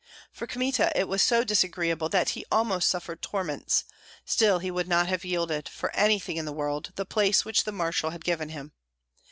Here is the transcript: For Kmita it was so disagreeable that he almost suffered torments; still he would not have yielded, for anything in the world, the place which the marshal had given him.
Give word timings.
For 0.31 0.47
Kmita 0.47 0.91
it 0.95 1.07
was 1.07 1.21
so 1.21 1.43
disagreeable 1.43 2.09
that 2.09 2.29
he 2.29 2.43
almost 2.51 2.87
suffered 2.89 3.21
torments; 3.21 3.83
still 4.25 4.57
he 4.57 4.71
would 4.71 4.87
not 4.87 5.05
have 5.05 5.23
yielded, 5.23 5.69
for 5.69 5.95
anything 5.95 6.37
in 6.37 6.45
the 6.45 6.51
world, 6.51 6.91
the 6.95 7.05
place 7.05 7.45
which 7.45 7.65
the 7.65 7.71
marshal 7.71 8.09
had 8.09 8.25
given 8.25 8.49
him. 8.49 8.71